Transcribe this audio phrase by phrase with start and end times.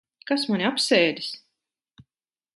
[0.29, 1.29] Kas mani apsēdis?